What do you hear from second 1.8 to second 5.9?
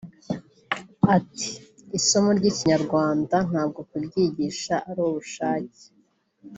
"Isomo ry’ikinyarwanda kuryigisha ntabwo ari ubushake